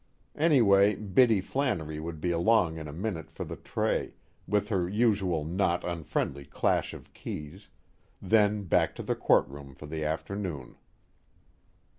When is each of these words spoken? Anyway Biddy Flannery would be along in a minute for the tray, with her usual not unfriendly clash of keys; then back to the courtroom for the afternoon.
Anyway 0.39 0.95
Biddy 0.95 1.41
Flannery 1.41 1.99
would 1.99 2.19
be 2.19 2.31
along 2.31 2.79
in 2.79 2.87
a 2.87 2.91
minute 2.91 3.29
for 3.29 3.43
the 3.43 3.55
tray, 3.57 4.15
with 4.47 4.69
her 4.69 4.89
usual 4.89 5.45
not 5.45 5.83
unfriendly 5.83 6.45
clash 6.45 6.95
of 6.95 7.13
keys; 7.13 7.69
then 8.19 8.63
back 8.63 8.95
to 8.95 9.03
the 9.03 9.13
courtroom 9.15 9.75
for 9.75 9.85
the 9.85 10.03
afternoon. 10.03 10.75